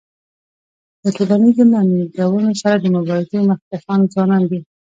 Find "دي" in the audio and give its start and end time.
4.51-4.59